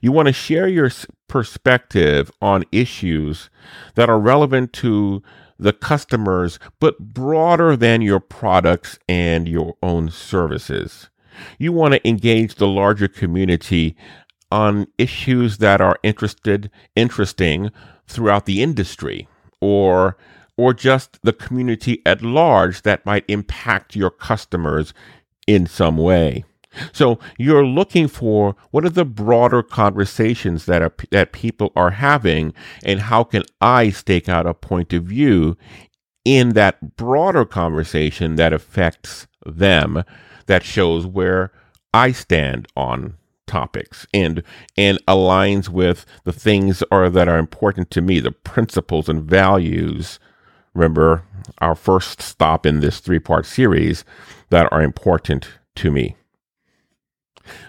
You 0.00 0.12
want 0.12 0.26
to 0.26 0.32
share 0.32 0.68
your 0.68 0.90
perspective 1.28 2.30
on 2.40 2.64
issues 2.72 3.50
that 3.94 4.08
are 4.08 4.18
relevant 4.18 4.72
to 4.74 5.22
the 5.58 5.72
customers, 5.72 6.58
but 6.80 6.98
broader 6.98 7.76
than 7.76 8.02
your 8.02 8.20
products 8.20 8.98
and 9.08 9.48
your 9.48 9.76
own 9.82 10.10
services. 10.10 11.08
You 11.58 11.72
want 11.72 11.94
to 11.94 12.08
engage 12.08 12.56
the 12.56 12.66
larger 12.66 13.08
community 13.08 13.96
on 14.50 14.86
issues 14.98 15.58
that 15.58 15.80
are 15.80 15.98
interested 16.02 16.70
interesting 16.94 17.70
throughout 18.06 18.46
the 18.46 18.62
industry 18.62 19.26
or 19.60 20.16
or 20.56 20.72
just 20.72 21.18
the 21.22 21.32
community 21.32 22.00
at 22.06 22.22
large 22.22 22.82
that 22.82 23.04
might 23.04 23.24
impact 23.26 23.96
your 23.96 24.10
customers 24.10 24.94
in 25.48 25.66
some 25.66 25.96
way. 25.96 26.44
So 26.92 27.18
you're 27.38 27.66
looking 27.66 28.08
for 28.08 28.56
what 28.70 28.84
are 28.84 28.90
the 28.90 29.04
broader 29.04 29.62
conversations 29.62 30.66
that 30.66 30.82
are, 30.82 30.94
that 31.10 31.32
people 31.32 31.72
are 31.76 31.90
having 31.90 32.52
and 32.84 33.00
how 33.00 33.24
can 33.24 33.44
I 33.60 33.90
stake 33.90 34.28
out 34.28 34.46
a 34.46 34.54
point 34.54 34.92
of 34.92 35.04
view 35.04 35.56
in 36.24 36.50
that 36.50 36.96
broader 36.96 37.44
conversation 37.44 38.36
that 38.36 38.52
affects 38.52 39.26
them 39.44 40.04
that 40.46 40.62
shows 40.62 41.06
where 41.06 41.52
I 41.92 42.12
stand 42.12 42.68
on 42.76 43.14
topics 43.46 44.06
and 44.14 44.42
and 44.76 44.98
aligns 45.06 45.68
with 45.68 46.06
the 46.24 46.32
things 46.32 46.82
are 46.90 47.10
that 47.10 47.28
are 47.28 47.38
important 47.38 47.90
to 47.90 48.00
me 48.00 48.20
the 48.20 48.32
principles 48.32 49.08
and 49.08 49.22
values. 49.22 50.18
Remember 50.74 51.24
our 51.58 51.74
first 51.74 52.22
stop 52.22 52.64
in 52.66 52.80
this 52.80 53.00
three 53.00 53.18
part 53.18 53.46
series 53.46 54.04
that 54.50 54.72
are 54.72 54.82
important 54.82 55.48
to 55.76 55.90
me 55.90 56.16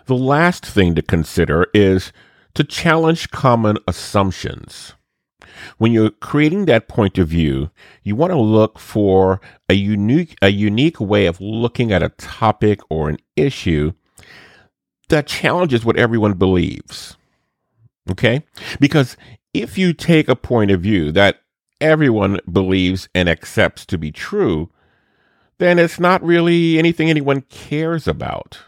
the 0.05 0.15
last 0.15 0.65
thing 0.65 0.95
to 0.95 1.01
consider 1.01 1.67
is 1.73 2.11
to 2.53 2.63
challenge 2.63 3.29
common 3.31 3.77
assumptions. 3.87 4.93
When 5.77 5.91
you're 5.91 6.11
creating 6.11 6.65
that 6.65 6.87
point 6.87 7.17
of 7.17 7.27
view, 7.27 7.69
you 8.03 8.15
want 8.15 8.31
to 8.31 8.39
look 8.39 8.79
for 8.79 9.39
a 9.69 9.73
unique, 9.73 10.35
a 10.41 10.49
unique 10.49 10.99
way 10.99 11.25
of 11.25 11.39
looking 11.39 11.91
at 11.91 12.03
a 12.03 12.09
topic 12.09 12.79
or 12.89 13.09
an 13.09 13.17
issue 13.35 13.93
that 15.09 15.27
challenges 15.27 15.85
what 15.85 15.97
everyone 15.97 16.33
believes. 16.33 17.17
Okay? 18.09 18.43
Because 18.79 19.17
if 19.53 19.77
you 19.77 19.93
take 19.93 20.27
a 20.27 20.35
point 20.35 20.71
of 20.71 20.81
view 20.81 21.11
that 21.11 21.41
everyone 21.79 22.39
believes 22.51 23.07
and 23.13 23.29
accepts 23.29 23.85
to 23.85 23.97
be 23.97 24.11
true, 24.11 24.69
then 25.57 25.79
it's 25.79 25.99
not 25.99 26.23
really 26.23 26.77
anything 26.77 27.09
anyone 27.09 27.41
cares 27.41 28.07
about 28.07 28.59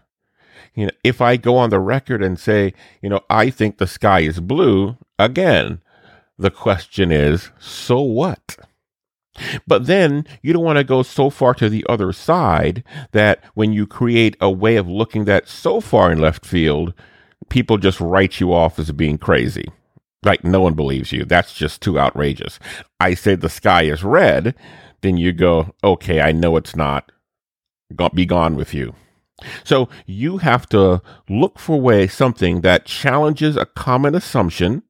you 0.77 0.85
know, 0.85 0.91
if 1.03 1.21
I 1.21 1.37
go 1.37 1.57
on 1.57 1.71
the 1.71 1.79
record 1.79 2.21
and 2.21 2.39
say, 2.39 2.71
you 3.01 3.09
know, 3.09 3.21
I 3.31 3.49
think 3.49 3.79
the 3.79 3.87
sky 3.87 4.19
is 4.19 4.39
blue, 4.39 4.95
again, 5.17 5.81
the 6.37 6.51
question 6.51 7.11
is, 7.11 7.49
so 7.59 7.99
what? 7.99 8.57
But 9.65 9.87
then 9.87 10.27
you 10.43 10.53
don't 10.53 10.63
want 10.63 10.77
to 10.77 10.83
go 10.83 11.01
so 11.01 11.31
far 11.31 11.55
to 11.55 11.67
the 11.67 11.83
other 11.89 12.13
side 12.13 12.83
that 13.11 13.43
when 13.55 13.73
you 13.73 13.87
create 13.87 14.37
a 14.39 14.51
way 14.51 14.75
of 14.75 14.87
looking 14.87 15.25
that 15.25 15.47
so 15.47 15.81
far 15.81 16.11
in 16.11 16.19
left 16.19 16.45
field, 16.45 16.93
people 17.49 17.79
just 17.79 17.99
write 17.99 18.39
you 18.39 18.53
off 18.53 18.77
as 18.77 18.91
being 18.91 19.17
crazy. 19.17 19.65
Like 20.23 20.43
no 20.43 20.61
one 20.61 20.75
believes 20.75 21.11
you. 21.11 21.25
That's 21.25 21.53
just 21.53 21.81
too 21.81 21.99
outrageous. 21.99 22.59
I 22.99 23.15
say 23.15 23.33
the 23.33 23.49
sky 23.49 23.83
is 23.83 24.03
red, 24.03 24.53
then 25.01 25.17
you 25.17 25.33
go, 25.33 25.73
okay, 25.83 26.21
I 26.21 26.33
know 26.33 26.55
it's 26.55 26.75
not. 26.75 27.11
Be 28.13 28.27
gone 28.27 28.55
with 28.55 28.75
you. 28.75 28.93
So 29.63 29.89
you 30.05 30.37
have 30.37 30.67
to 30.69 31.01
look 31.29 31.59
for 31.59 31.79
way 31.79 32.07
something 32.07 32.61
that 32.61 32.85
challenges 32.85 33.55
a 33.55 33.65
common 33.65 34.15
assumption. 34.15 34.83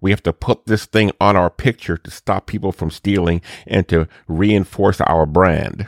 We 0.00 0.10
have 0.10 0.22
to 0.24 0.32
put 0.32 0.66
this 0.66 0.86
thing 0.86 1.12
on 1.20 1.36
our 1.36 1.50
picture 1.50 1.96
to 1.96 2.10
stop 2.10 2.46
people 2.46 2.72
from 2.72 2.90
stealing 2.90 3.40
and 3.66 3.86
to 3.88 4.08
reinforce 4.26 5.00
our 5.00 5.26
brand, 5.26 5.86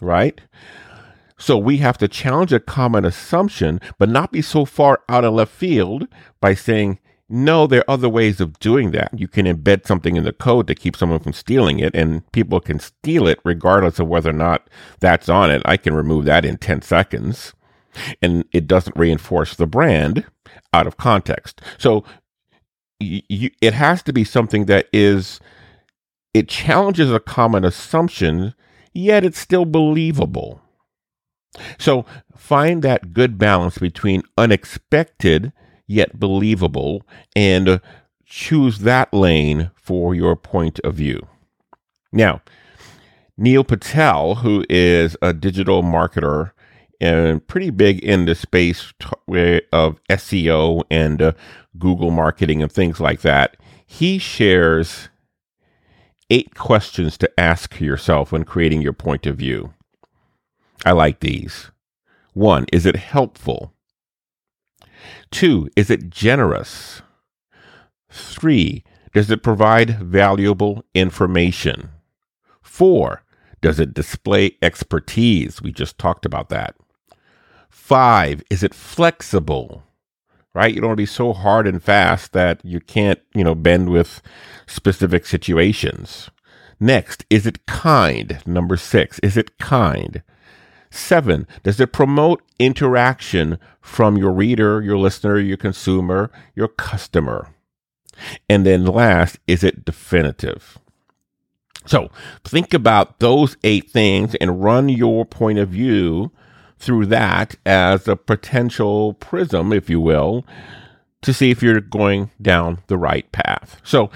right? 0.00 0.40
So 1.38 1.56
we 1.56 1.78
have 1.78 1.98
to 1.98 2.08
challenge 2.08 2.52
a 2.52 2.60
common 2.60 3.04
assumption, 3.04 3.80
but 3.98 4.08
not 4.08 4.32
be 4.32 4.42
so 4.42 4.64
far 4.64 5.02
out 5.08 5.24
of 5.24 5.34
left 5.34 5.52
field 5.52 6.08
by 6.40 6.54
saying, 6.54 6.98
no, 7.28 7.66
there 7.66 7.80
are 7.80 7.90
other 7.90 8.08
ways 8.08 8.40
of 8.40 8.58
doing 8.58 8.90
that. 8.92 9.10
You 9.18 9.28
can 9.28 9.44
embed 9.46 9.86
something 9.86 10.16
in 10.16 10.24
the 10.24 10.32
code 10.32 10.66
to 10.66 10.74
keep 10.74 10.96
someone 10.96 11.20
from 11.20 11.34
stealing 11.34 11.78
it, 11.78 11.94
and 11.94 12.30
people 12.32 12.58
can 12.60 12.80
steal 12.80 13.28
it 13.28 13.38
regardless 13.44 13.98
of 13.98 14.08
whether 14.08 14.30
or 14.30 14.34
not 14.34 14.68
that's 15.00 15.28
on 15.28 15.50
it. 15.50 15.60
I 15.64 15.76
can 15.76 15.94
remove 15.94 16.24
that 16.24 16.44
in 16.44 16.56
10 16.56 16.82
seconds, 16.82 17.52
and 18.22 18.44
it 18.52 18.66
doesn't 18.66 18.96
reinforce 18.96 19.54
the 19.54 19.66
brand 19.66 20.24
out 20.72 20.86
of 20.86 20.96
context. 20.96 21.60
So 21.76 22.04
it 23.00 23.74
has 23.74 24.02
to 24.04 24.12
be 24.12 24.24
something 24.24 24.64
that 24.64 24.88
is, 24.92 25.38
it 26.32 26.48
challenges 26.48 27.12
a 27.12 27.20
common 27.20 27.64
assumption, 27.64 28.54
yet 28.94 29.24
it's 29.24 29.38
still 29.38 29.66
believable. 29.66 30.62
So 31.78 32.06
find 32.34 32.82
that 32.82 33.12
good 33.12 33.36
balance 33.38 33.78
between 33.78 34.22
unexpected 34.36 35.52
yet 35.88 36.20
believable 36.20 37.02
and 37.34 37.80
choose 38.24 38.80
that 38.80 39.12
lane 39.12 39.72
for 39.74 40.14
your 40.14 40.36
point 40.36 40.78
of 40.84 40.94
view. 40.94 41.26
Now, 42.12 42.42
Neil 43.36 43.64
Patel, 43.64 44.36
who 44.36 44.64
is 44.68 45.16
a 45.22 45.32
digital 45.32 45.82
marketer 45.82 46.52
and 47.00 47.44
pretty 47.46 47.70
big 47.70 48.00
in 48.00 48.26
the 48.26 48.34
space 48.34 48.92
of 49.72 50.00
SEO 50.10 50.82
and 50.90 51.22
uh, 51.22 51.32
Google 51.78 52.10
marketing 52.10 52.62
and 52.62 52.70
things 52.70 53.00
like 53.00 53.20
that, 53.22 53.56
he 53.86 54.18
shares 54.18 55.08
eight 56.30 56.54
questions 56.54 57.16
to 57.18 57.40
ask 57.40 57.80
yourself 57.80 58.32
when 58.32 58.44
creating 58.44 58.82
your 58.82 58.92
point 58.92 59.26
of 59.26 59.36
view. 59.36 59.72
I 60.84 60.92
like 60.92 61.20
these. 61.20 61.70
One, 62.34 62.66
is 62.72 62.86
it 62.86 62.96
helpful? 62.96 63.72
Two, 65.30 65.68
is 65.76 65.90
it 65.90 66.10
generous? 66.10 67.02
Three, 68.10 68.84
does 69.12 69.30
it 69.30 69.42
provide 69.42 69.98
valuable 70.00 70.84
information? 70.94 71.90
Four, 72.62 73.22
does 73.60 73.80
it 73.80 73.94
display 73.94 74.56
expertise? 74.62 75.60
We 75.60 75.72
just 75.72 75.98
talked 75.98 76.24
about 76.24 76.48
that. 76.50 76.76
Five, 77.68 78.42
is 78.50 78.62
it 78.62 78.74
flexible? 78.74 79.82
Right? 80.54 80.74
You 80.74 80.80
don't 80.80 80.88
want 80.88 80.98
to 80.98 81.02
be 81.02 81.06
so 81.06 81.32
hard 81.32 81.66
and 81.66 81.82
fast 81.82 82.32
that 82.32 82.64
you 82.64 82.80
can't, 82.80 83.20
you 83.34 83.44
know, 83.44 83.54
bend 83.54 83.90
with 83.90 84.22
specific 84.66 85.26
situations. 85.26 86.30
Next, 86.80 87.24
is 87.30 87.46
it 87.46 87.66
kind? 87.66 88.40
Number 88.46 88.76
six, 88.76 89.18
is 89.20 89.36
it 89.36 89.58
kind? 89.58 90.22
Seven, 90.90 91.46
does 91.62 91.80
it 91.80 91.92
promote 91.92 92.42
interaction 92.58 93.58
from 93.80 94.16
your 94.16 94.32
reader, 94.32 94.82
your 94.82 94.98
listener, 94.98 95.38
your 95.38 95.56
consumer, 95.56 96.30
your 96.54 96.68
customer? 96.68 97.48
And 98.48 98.66
then 98.66 98.84
last, 98.84 99.38
is 99.46 99.62
it 99.62 99.84
definitive? 99.84 100.78
So 101.86 102.10
think 102.44 102.74
about 102.74 103.18
those 103.20 103.56
eight 103.64 103.90
things 103.90 104.34
and 104.36 104.62
run 104.62 104.88
your 104.88 105.24
point 105.24 105.58
of 105.58 105.70
view 105.70 106.32
through 106.78 107.06
that 107.06 107.56
as 107.64 108.06
a 108.06 108.16
potential 108.16 109.14
prism, 109.14 109.72
if 109.72 109.88
you 109.88 110.00
will, 110.00 110.44
to 111.22 111.32
see 111.32 111.50
if 111.50 111.62
you're 111.62 111.80
going 111.80 112.30
down 112.40 112.78
the 112.86 112.98
right 112.98 113.30
path. 113.32 113.80
So 113.82 114.10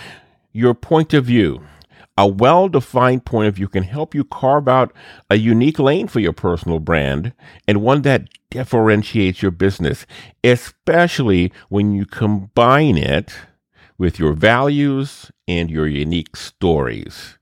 your 0.52 0.74
point 0.74 1.14
of 1.14 1.24
view, 1.24 1.62
a 2.16 2.26
well 2.26 2.68
defined 2.68 3.24
point 3.24 3.48
of 3.48 3.56
view 3.56 3.68
can 3.68 3.82
help 3.82 4.14
you 4.14 4.24
carve 4.24 4.68
out 4.68 4.92
a 5.30 5.36
unique 5.36 5.78
lane 5.78 6.08
for 6.08 6.20
your 6.20 6.32
personal 6.32 6.78
brand 6.78 7.32
and 7.66 7.82
one 7.82 8.02
that 8.02 8.28
differentiates 8.50 9.40
your 9.40 9.50
business, 9.50 10.06
especially 10.44 11.52
when 11.68 11.94
you 11.94 12.04
combine 12.04 12.98
it 12.98 13.32
with 13.96 14.18
your 14.18 14.32
values 14.34 15.30
and 15.48 15.70
your 15.70 15.86
unique 15.86 16.36
stories. 16.36 17.38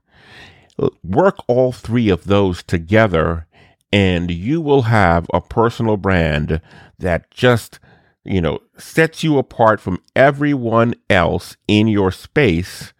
Work 1.02 1.36
all 1.48 1.72
three 1.72 2.08
of 2.08 2.24
those 2.24 2.62
together, 2.62 3.46
and 3.92 4.30
you 4.30 4.60
will 4.60 4.82
have 4.82 5.26
a 5.34 5.40
personal 5.40 5.96
brand 5.96 6.60
that 6.98 7.30
just, 7.30 7.80
you 8.24 8.40
know, 8.40 8.60
sets 8.78 9.24
you 9.24 9.36
apart 9.36 9.80
from 9.80 10.00
everyone 10.14 10.94
else 11.10 11.56
in 11.66 11.88
your 11.88 12.12
space 12.12 12.92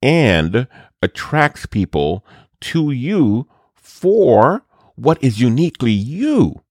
and 0.00 0.68
attracts 1.02 1.66
people 1.66 2.24
to 2.60 2.90
you 2.90 3.48
for 3.74 4.64
what 4.96 5.22
is 5.22 5.40
uniquely 5.40 5.92
you. 5.92 6.62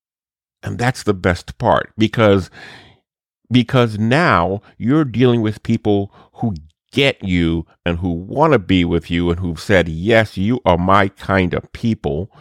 And 0.63 0.77
that's 0.77 1.03
the 1.03 1.13
best 1.13 1.57
part 1.57 1.93
because 1.98 2.50
because 3.50 3.98
now 3.98 4.62
you're 4.77 5.05
dealing 5.05 5.41
with 5.41 5.63
people 5.63 6.12
who 6.34 6.53
get 6.91 7.24
you 7.24 7.65
and 7.86 8.00
who 8.00 8.10
want 8.10 8.53
to 8.53 8.60
be 8.60 8.84
with 8.84 9.10
you 9.10 9.29
and 9.29 9.39
who've 9.39 9.60
said, 9.60 9.88
Yes, 9.88 10.38
you 10.38 10.60
are 10.65 10.78
my 10.78 11.08
kind 11.10 11.54
of 11.54 11.71
people. 11.71 12.32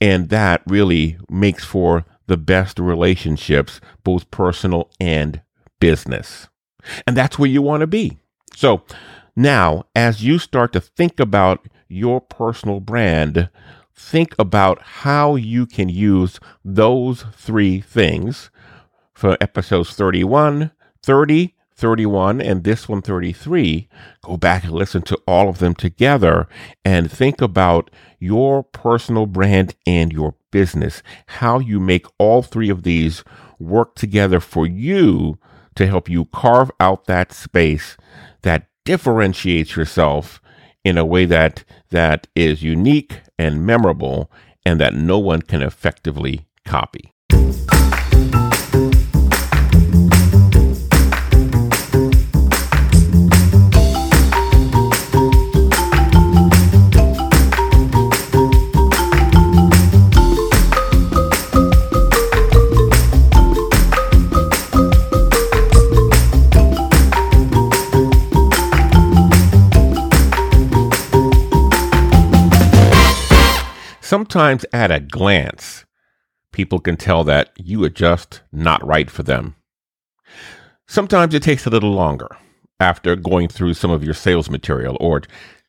And 0.00 0.28
that 0.30 0.62
really 0.66 1.18
makes 1.28 1.64
for 1.64 2.04
the 2.26 2.36
best 2.36 2.78
relationships, 2.78 3.80
both 4.02 4.30
personal 4.30 4.90
and 5.00 5.42
business. 5.78 6.48
And 7.06 7.16
that's 7.16 7.38
where 7.38 7.50
you 7.50 7.60
want 7.62 7.82
to 7.82 7.86
be. 7.86 8.18
So 8.54 8.82
now, 9.36 9.84
as 9.94 10.22
you 10.22 10.38
start 10.38 10.72
to 10.72 10.80
think 10.80 11.20
about 11.20 11.68
your 11.88 12.20
personal 12.20 12.80
brand, 12.80 13.48
think 13.94 14.34
about 14.38 14.80
how 14.82 15.36
you 15.36 15.66
can 15.66 15.88
use 15.88 16.40
those 16.64 17.24
three 17.34 17.80
things 17.80 18.50
for 19.14 19.36
episodes 19.40 19.94
31, 19.94 20.70
30, 21.02 21.54
31 21.80 22.40
and 22.42 22.64
this 22.64 22.88
one 22.88 23.02
33, 23.02 23.88
go 24.22 24.36
back 24.36 24.64
and 24.64 24.72
listen 24.72 25.02
to 25.02 25.18
all 25.26 25.48
of 25.48 25.58
them 25.58 25.74
together 25.74 26.46
and 26.84 27.10
think 27.10 27.40
about 27.40 27.90
your 28.18 28.62
personal 28.62 29.26
brand 29.26 29.74
and 29.86 30.12
your 30.12 30.34
business, 30.50 31.02
how 31.26 31.58
you 31.58 31.80
make 31.80 32.06
all 32.18 32.42
three 32.42 32.68
of 32.68 32.82
these 32.82 33.24
work 33.58 33.94
together 33.94 34.40
for 34.40 34.66
you 34.66 35.38
to 35.74 35.86
help 35.86 36.08
you 36.08 36.26
carve 36.26 36.70
out 36.80 37.06
that 37.06 37.32
space 37.32 37.96
that 38.42 38.66
differentiates 38.90 39.76
yourself 39.76 40.42
in 40.82 40.98
a 40.98 41.04
way 41.04 41.24
that 41.24 41.62
that 41.90 42.26
is 42.34 42.60
unique 42.60 43.20
and 43.38 43.64
memorable 43.64 44.28
and 44.66 44.80
that 44.80 44.94
no 44.94 45.16
one 45.16 45.40
can 45.40 45.62
effectively 45.62 46.44
copy. 46.64 47.12
Sometimes 74.10 74.66
at 74.72 74.90
a 74.90 74.98
glance, 74.98 75.84
people 76.50 76.80
can 76.80 76.96
tell 76.96 77.22
that 77.22 77.52
you 77.56 77.84
are 77.84 77.88
just 77.88 78.42
not 78.50 78.84
right 78.84 79.08
for 79.08 79.22
them. 79.22 79.54
Sometimes 80.88 81.32
it 81.32 81.44
takes 81.44 81.64
a 81.64 81.70
little 81.70 81.92
longer 81.92 82.36
after 82.80 83.14
going 83.14 83.46
through 83.46 83.74
some 83.74 83.92
of 83.92 84.02
your 84.02 84.12
sales 84.12 84.50
material 84.50 84.96
or 84.98 85.22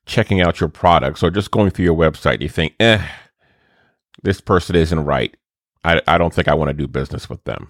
checking 0.08 0.42
out 0.42 0.60
your 0.60 0.70
products 0.70 1.22
or 1.22 1.30
just 1.30 1.52
going 1.52 1.70
through 1.70 1.86
your 1.86 1.96
website. 1.96 2.42
You 2.42 2.50
think, 2.50 2.74
eh, 2.80 3.08
this 4.24 4.42
person 4.42 4.76
isn't 4.76 5.06
right. 5.06 5.38
I, 5.84 6.02
I 6.08 6.18
don't 6.18 6.34
think 6.34 6.48
I 6.48 6.56
want 6.56 6.70
to 6.70 6.74
do 6.74 6.88
business 6.88 7.30
with 7.30 7.44
them. 7.44 7.70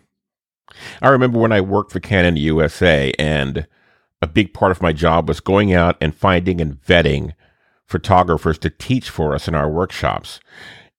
I 1.02 1.10
remember 1.10 1.38
when 1.38 1.52
I 1.52 1.60
worked 1.60 1.92
for 1.92 2.00
Canon 2.00 2.38
USA, 2.38 3.12
and 3.20 3.68
a 4.22 4.28
big 4.28 4.54
part 4.54 4.72
of 4.72 4.82
my 4.82 4.94
job 4.94 5.28
was 5.28 5.42
going 5.42 5.74
out 5.74 5.98
and 6.00 6.16
finding 6.16 6.62
and 6.62 6.82
vetting 6.82 7.34
photographers 7.92 8.58
to 8.60 8.70
teach 8.70 9.10
for 9.10 9.36
us 9.36 9.48
in 9.48 9.54
our 9.54 9.70
workshops. 9.70 10.40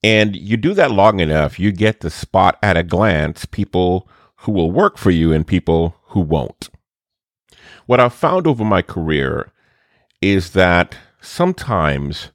And 0.04 0.36
you 0.36 0.56
do 0.56 0.74
that 0.74 0.90
long 0.90 1.20
enough, 1.20 1.58
you 1.58 1.72
get 1.72 2.00
to 2.00 2.10
spot 2.10 2.58
at 2.62 2.76
a 2.76 2.82
glance 2.82 3.44
people 3.46 4.08
who 4.38 4.52
will 4.52 4.70
work 4.70 4.98
for 4.98 5.10
you 5.10 5.32
and 5.32 5.46
people 5.46 5.96
who 6.08 6.20
won't. 6.20 6.68
What 7.86 8.00
I've 8.00 8.14
found 8.14 8.46
over 8.46 8.64
my 8.64 8.82
career 8.82 9.52
is 10.20 10.50
that 10.52 10.96
sometimes 11.20 12.30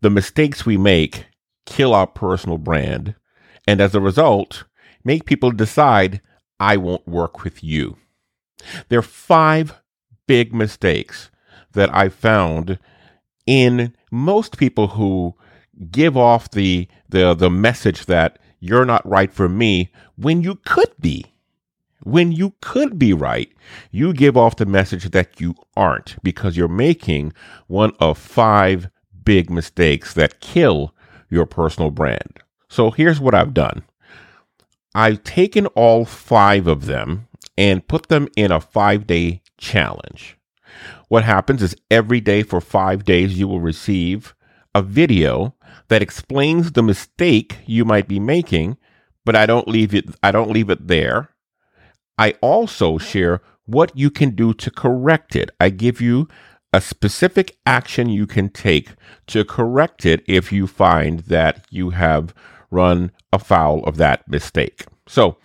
the 0.00 0.10
mistakes 0.10 0.66
we 0.66 0.76
make 0.76 1.26
kill 1.64 1.94
our 1.94 2.06
personal 2.06 2.58
brand, 2.58 3.14
and 3.66 3.80
as 3.80 3.94
a 3.94 4.00
result, 4.00 4.64
make 5.04 5.24
people 5.24 5.50
decide, 5.50 6.20
I 6.60 6.76
won't 6.76 7.06
work 7.06 7.44
with 7.44 7.62
you. 7.62 7.96
There 8.88 9.00
are 9.00 9.02
five 9.02 9.74
big 10.26 10.54
mistakes 10.54 11.30
that 11.72 11.94
I 11.94 12.08
found 12.08 12.78
in 13.46 13.94
most 14.10 14.58
people 14.58 14.88
who 14.88 15.34
give 15.90 16.16
off 16.16 16.50
the 16.50 16.88
the 17.08 17.34
the 17.34 17.50
message 17.50 18.06
that 18.06 18.38
you're 18.60 18.84
not 18.84 19.06
right 19.08 19.32
for 19.32 19.48
me 19.48 19.92
when 20.16 20.42
you 20.42 20.56
could 20.66 20.92
be. 21.00 21.24
When 22.02 22.30
you 22.30 22.54
could 22.60 22.98
be 22.98 23.12
right 23.12 23.50
you 23.90 24.12
give 24.12 24.36
off 24.36 24.56
the 24.56 24.66
message 24.66 25.10
that 25.10 25.40
you 25.40 25.54
aren't 25.76 26.22
because 26.22 26.56
you're 26.56 26.68
making 26.68 27.32
one 27.66 27.92
of 27.98 28.16
five 28.16 28.88
big 29.24 29.50
mistakes 29.50 30.14
that 30.14 30.40
kill 30.40 30.94
your 31.30 31.46
personal 31.46 31.90
brand. 31.90 32.38
So 32.68 32.90
here's 32.92 33.20
what 33.20 33.34
i've 33.34 33.54
done. 33.54 33.82
I've 34.94 35.24
taken 35.24 35.66
all 35.68 36.04
five 36.04 36.66
of 36.68 36.86
them 36.86 37.26
and 37.58 37.86
put 37.86 38.08
them 38.08 38.28
in 38.36 38.52
a 38.52 38.60
5 38.60 39.06
day 39.06 39.42
challenge 39.58 40.36
what 41.08 41.24
happens 41.24 41.62
is 41.62 41.76
every 41.90 42.20
day 42.20 42.42
for 42.42 42.60
five 42.60 43.04
days, 43.04 43.38
you 43.38 43.48
will 43.48 43.60
receive 43.60 44.34
a 44.74 44.82
video 44.82 45.54
that 45.88 46.02
explains 46.02 46.72
the 46.72 46.82
mistake 46.82 47.58
you 47.66 47.84
might 47.84 48.08
be 48.08 48.20
making 48.20 48.76
but 49.26 49.36
I 49.36 49.44
don't 49.44 49.68
leave 49.68 49.94
it 49.94 50.06
I 50.22 50.30
don't 50.30 50.50
leave 50.50 50.70
it 50.70 50.86
there. 50.86 51.28
I 52.16 52.30
also 52.40 52.96
share 52.96 53.42
what 53.66 53.94
you 53.94 54.08
can 54.10 54.30
do 54.30 54.54
to 54.54 54.70
correct 54.70 55.36
it. 55.36 55.50
I 55.60 55.68
give 55.68 56.00
you 56.00 56.28
a 56.72 56.80
specific 56.80 57.58
action 57.66 58.08
you 58.08 58.26
can 58.26 58.48
take 58.48 58.90
to 59.26 59.44
correct 59.44 60.06
it 60.06 60.22
if 60.26 60.52
you 60.52 60.66
find 60.66 61.20
that 61.20 61.66
you 61.70 61.90
have 61.90 62.32
run 62.70 63.10
afoul 63.32 63.84
of 63.84 63.96
that 63.96 64.26
mistake. 64.28 64.86
So, 65.06 65.36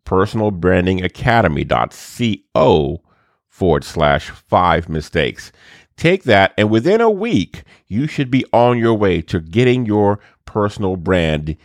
Personalbrandingacademy.co 0.06 3.02
forward 3.50 3.84
slash 3.84 4.30
five 4.30 4.90
mistakes. 4.90 5.52
Take 5.98 6.24
that, 6.24 6.54
and 6.58 6.70
within 6.70 7.00
a 7.00 7.10
week, 7.10 7.64
you 7.88 8.06
should 8.06 8.30
be 8.30 8.44
on 8.52 8.78
your 8.78 8.94
way 8.94 9.22
to 9.22 9.40
getting 9.40 9.86
your 9.86 10.20
personal 10.46 10.96
brand 10.96 11.58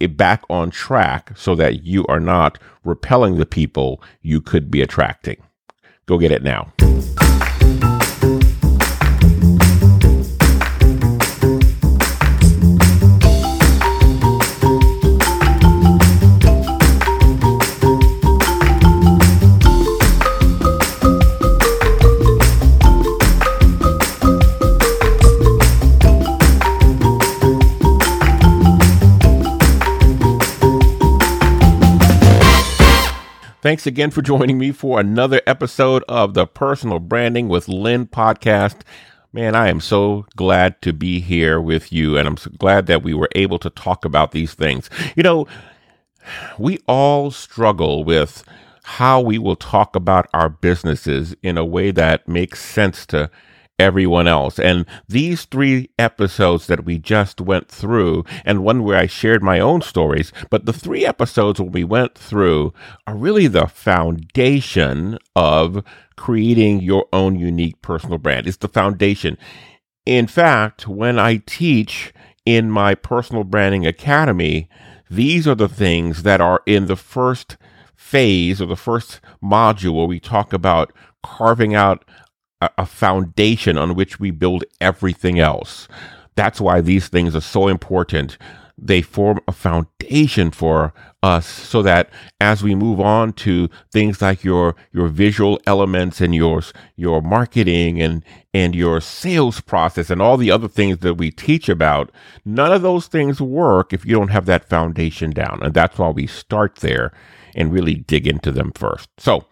eh, 0.00 0.06
back 0.06 0.42
on 0.50 0.70
track 0.70 1.32
so 1.36 1.54
that 1.54 1.84
you 1.84 2.04
are 2.06 2.20
not 2.20 2.58
repelling 2.84 3.36
the 3.36 3.46
people 3.46 4.02
you 4.20 4.40
could 4.40 4.70
be 4.70 4.82
attracting. 4.82 5.40
Go 6.06 6.18
get 6.18 6.32
it 6.32 6.42
now. 6.42 6.72
Thanks 33.68 33.86
again 33.86 34.10
for 34.10 34.22
joining 34.22 34.56
me 34.56 34.72
for 34.72 34.98
another 34.98 35.42
episode 35.46 36.02
of 36.08 36.32
the 36.32 36.46
Personal 36.46 36.98
Branding 36.98 37.50
with 37.50 37.68
Lynn 37.68 38.06
podcast. 38.06 38.76
Man, 39.30 39.54
I 39.54 39.68
am 39.68 39.78
so 39.78 40.24
glad 40.36 40.80
to 40.80 40.94
be 40.94 41.20
here 41.20 41.60
with 41.60 41.92
you, 41.92 42.16
and 42.16 42.26
I'm 42.26 42.38
so 42.38 42.50
glad 42.56 42.86
that 42.86 43.02
we 43.02 43.12
were 43.12 43.28
able 43.34 43.58
to 43.58 43.68
talk 43.68 44.06
about 44.06 44.32
these 44.32 44.54
things. 44.54 44.88
You 45.16 45.22
know, 45.22 45.46
we 46.58 46.78
all 46.88 47.30
struggle 47.30 48.04
with 48.04 48.42
how 48.84 49.20
we 49.20 49.36
will 49.36 49.54
talk 49.54 49.94
about 49.94 50.30
our 50.32 50.48
businesses 50.48 51.36
in 51.42 51.58
a 51.58 51.64
way 51.66 51.90
that 51.90 52.26
makes 52.26 52.64
sense 52.64 53.04
to 53.08 53.30
everyone 53.78 54.26
else. 54.26 54.58
And 54.58 54.86
these 55.08 55.44
three 55.44 55.90
episodes 55.98 56.66
that 56.66 56.84
we 56.84 56.98
just 56.98 57.40
went 57.40 57.68
through, 57.68 58.24
and 58.44 58.64
one 58.64 58.82
where 58.82 58.98
I 58.98 59.06
shared 59.06 59.42
my 59.42 59.60
own 59.60 59.82
stories, 59.82 60.32
but 60.50 60.66
the 60.66 60.72
three 60.72 61.06
episodes 61.06 61.60
we 61.60 61.84
went 61.84 62.16
through 62.16 62.72
are 63.06 63.16
really 63.16 63.46
the 63.46 63.66
foundation 63.66 65.18
of 65.36 65.84
creating 66.16 66.80
your 66.80 67.06
own 67.12 67.38
unique 67.38 67.80
personal 67.82 68.18
brand. 68.18 68.46
It's 68.46 68.56
the 68.56 68.68
foundation. 68.68 69.38
In 70.04 70.26
fact, 70.26 70.88
when 70.88 71.18
I 71.18 71.36
teach 71.46 72.12
in 72.44 72.70
my 72.70 72.94
personal 72.94 73.44
branding 73.44 73.86
academy, 73.86 74.68
these 75.10 75.46
are 75.46 75.54
the 75.54 75.68
things 75.68 76.22
that 76.24 76.40
are 76.40 76.62
in 76.66 76.86
the 76.86 76.96
first 76.96 77.56
phase 77.94 78.60
or 78.60 78.66
the 78.66 78.76
first 78.76 79.20
module 79.42 79.94
where 79.94 80.06
we 80.06 80.18
talk 80.18 80.52
about 80.52 80.92
carving 81.22 81.74
out 81.74 82.04
a, 82.60 82.86
foundation 82.86 83.78
on 83.78 83.94
which 83.94 84.18
we 84.18 84.30
build 84.30 84.64
everything 84.80 85.38
else. 85.38 85.88
That's 86.34 86.60
why 86.60 86.80
these 86.80 87.08
things 87.08 87.34
are 87.34 87.40
so 87.40 87.68
important. 87.68 88.38
They 88.76 89.02
form 89.02 89.40
a 89.48 89.52
foundation 89.52 90.50
for 90.50 90.92
us 91.22 91.46
so 91.46 91.82
that 91.82 92.10
as 92.40 92.62
we 92.62 92.76
move 92.76 93.00
on 93.00 93.32
to 93.32 93.68
things 93.92 94.22
like 94.22 94.44
your 94.44 94.76
your 94.92 95.08
visual 95.08 95.60
elements 95.66 96.20
and 96.20 96.32
your 96.32 96.62
your 96.94 97.20
marketing 97.20 98.00
and 98.00 98.24
and 98.54 98.74
your 98.74 99.00
sales 99.00 99.60
process 99.60 100.10
and 100.10 100.22
all 100.22 100.36
the 100.36 100.50
other 100.50 100.68
things 100.68 100.98
that 100.98 101.14
we 101.14 101.32
teach 101.32 101.68
about 101.68 102.12
none 102.44 102.72
of 102.72 102.82
those 102.82 103.08
things 103.08 103.40
work 103.40 103.92
if 103.92 104.06
you 104.06 104.14
don't 104.14 104.28
have 104.28 104.46
that 104.46 104.68
foundation 104.68 105.30
down 105.30 105.58
and 105.60 105.74
that's 105.74 105.98
why 105.98 106.08
we 106.08 106.26
start 106.26 106.76
there 106.76 107.12
and 107.56 107.72
really 107.72 107.96
dig 107.96 108.24
into 108.24 108.52
them 108.52 108.70
first 108.72 109.08
so 109.18 109.44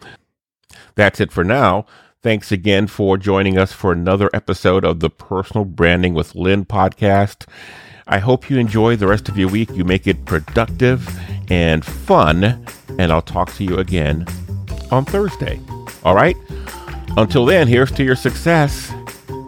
that's 0.94 1.18
it 1.18 1.32
for 1.32 1.42
now 1.42 1.84
Thanks 2.22 2.50
again 2.50 2.87
for 2.88 3.16
joining 3.16 3.57
us 3.57 3.72
for 3.72 3.92
another 3.92 4.29
episode 4.35 4.85
of 4.85 5.00
the 5.00 5.11
Personal 5.11 5.64
Branding 5.64 6.14
with 6.14 6.35
Lynn 6.35 6.64
podcast. 6.64 7.46
I 8.09 8.18
hope 8.18 8.50
you 8.50 8.59
enjoy 8.59 8.96
the 8.96 9.07
rest 9.07 9.29
of 9.29 9.38
your 9.38 9.48
week. 9.48 9.70
You 9.70 9.85
make 9.85 10.07
it 10.07 10.24
productive 10.24 11.09
and 11.50 11.85
fun. 11.85 12.66
And 12.98 13.12
I'll 13.12 13.22
talk 13.22 13.52
to 13.55 13.64
you 13.64 13.76
again 13.76 14.26
on 14.90 15.05
Thursday. 15.05 15.61
All 16.05 16.14
right? 16.14 16.37
Until 17.16 17.44
then, 17.44 17.68
here's 17.68 17.92
to 17.92 18.05
your 18.05 18.16
success. 18.16 18.92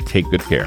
Take 0.07 0.31
good 0.31 0.43
care. 0.43 0.67